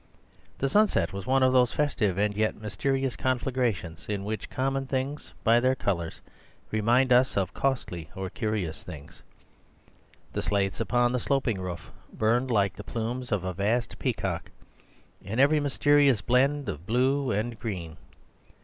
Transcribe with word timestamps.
The 0.57 0.67
sunset 0.67 1.13
was 1.13 1.27
one 1.27 1.43
of 1.43 1.53
those 1.53 1.73
festive 1.73 2.17
and 2.17 2.35
yet 2.35 2.59
mysterious 2.59 3.15
conflagrations 3.15 4.07
in 4.09 4.23
which 4.23 4.49
common 4.49 4.87
things 4.87 5.31
by 5.43 5.59
their 5.59 5.75
colours 5.75 6.21
remind 6.71 7.13
us 7.13 7.37
of 7.37 7.53
costly 7.53 8.09
or 8.15 8.27
curious 8.31 8.81
things. 8.81 9.21
The 10.33 10.41
slates 10.41 10.79
upon 10.79 11.11
the 11.11 11.19
sloping 11.19 11.61
roof 11.61 11.91
burned 12.11 12.49
like 12.49 12.75
the 12.77 12.83
plumes 12.83 13.31
of 13.31 13.43
a 13.43 13.53
vast 13.53 13.99
peacock, 13.99 14.49
in 15.23 15.39
every 15.39 15.59
mysterious 15.59 16.19
blend 16.21 16.67
of 16.67 16.87
blue 16.87 17.29
and 17.29 17.59
green. 17.59 17.97